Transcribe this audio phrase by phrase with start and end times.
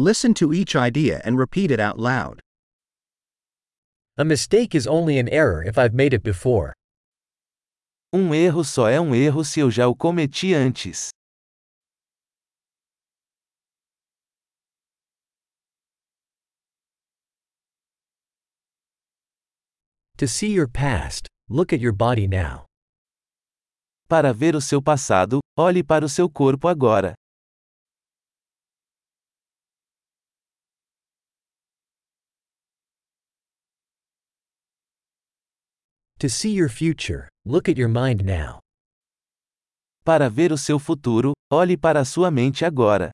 [0.00, 2.40] Listen to each idea and repeat it out loud.
[4.16, 6.72] A mistake is only an error if I've made it before.
[8.10, 11.10] Um erro só é um erro se eu já o cometi antes.
[20.16, 22.64] To see your past, look at your body now.
[24.08, 27.19] Para ver o seu passado, olhe para o seu corpo agora.
[36.20, 38.58] To see your future, look at your mind now.
[40.04, 43.10] Para ver o seu futuro, olhe para a sua mente agora.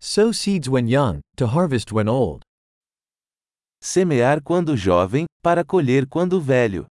[0.00, 2.42] Sow seeds when young, to harvest when old.
[3.80, 6.88] Semear quando jovem, para colher quando velho.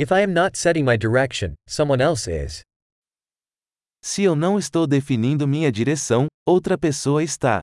[0.00, 2.62] If I am not setting my direction, someone else is.
[4.02, 7.60] Se eu não estou definindo minha direção, outra pessoa está.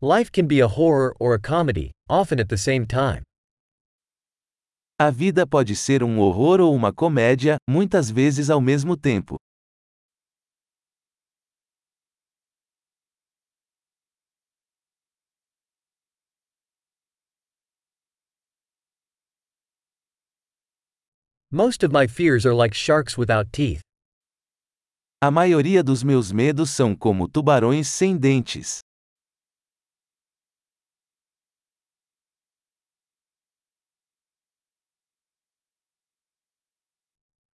[0.00, 3.20] Life can be a horror or a comedy, often at the same time.
[4.98, 9.36] A vida pode ser um horror ou uma comédia, muitas vezes ao mesmo tempo.
[21.52, 23.80] Most of my fears are like sharks without teeth.
[25.20, 28.78] A maioria dos meus medos são como tubarões sem dentes.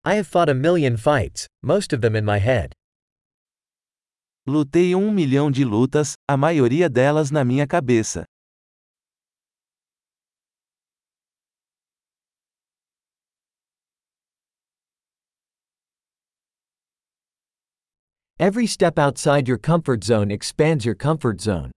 [0.05, 2.72] I have fought a million fights, most of them in my head.
[4.47, 8.26] Lutei um milhão de lutas, a maioria delas na minha cabeça.
[18.38, 21.70] Every step outside your comfort zone expands your comfort zone.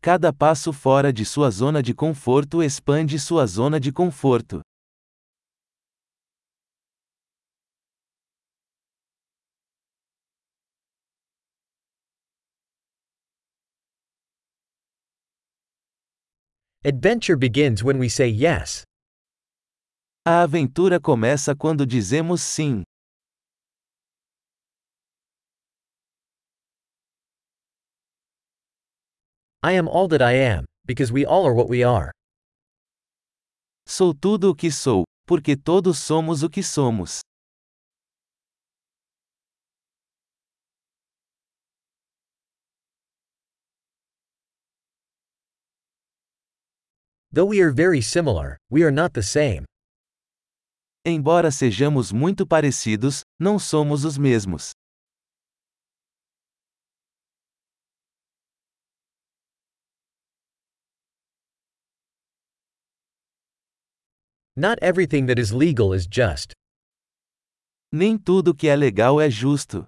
[0.00, 4.62] Cada passo fora de sua zona de conforto expande sua zona de conforto.
[16.82, 18.84] Adventure begins when we say yes.
[20.24, 22.82] A aventura começa quando dizemos sim.
[29.62, 32.10] I am all that I am, because we all are what we are.
[33.86, 37.20] Sou tudo o que sou, porque todos somos o que somos.
[47.32, 49.64] Though we are very similar, we are not the same.
[51.04, 54.72] Embora sejamos muito parecidos, não somos os mesmos.
[64.60, 66.52] Not everything that is legal is just.
[67.92, 69.86] Nem tudo que é legal é justo.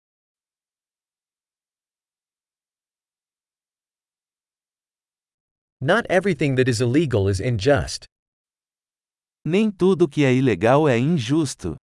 [5.83, 8.07] Not everything that is illegal is unjust.
[9.45, 11.77] Nem tudo que é ilegal é injusto.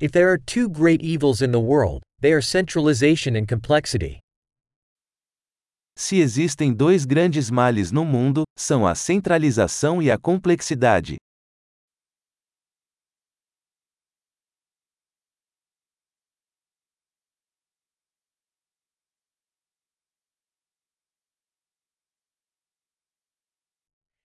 [0.00, 4.22] If there are two great evils in the world, they are centralization and complexity.
[6.00, 11.16] Se existem dois grandes males no mundo, são a centralização e a complexidade.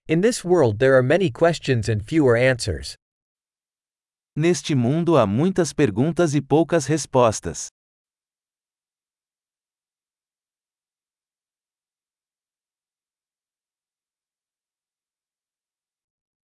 [0.08, 2.94] In this world, there are many questions and fewer answers.
[4.38, 7.70] Neste mundo há muitas perguntas e poucas respostas.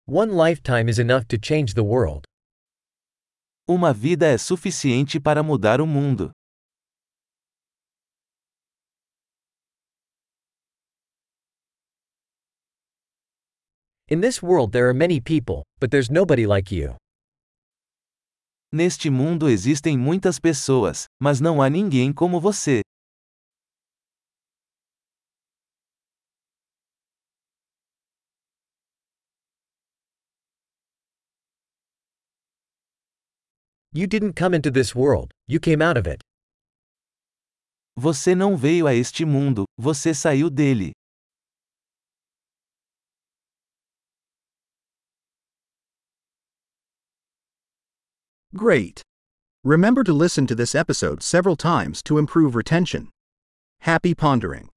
[0.10, 2.24] One lifetime is enough to change the world.
[3.68, 6.32] Uma vida é suficiente para mudar o mundo.
[14.10, 16.96] In this world, there are many people, but there's nobody like you.
[18.74, 22.82] Neste mundo existem muitas pessoas, mas não há ninguém como você.
[33.92, 36.22] You didn't come into this world, you came out of it.
[37.98, 40.94] Você não veio a este mundo, você saiu dele.
[48.56, 49.02] Great!
[49.64, 53.10] Remember to listen to this episode several times to improve retention.
[53.82, 54.70] Happy pondering!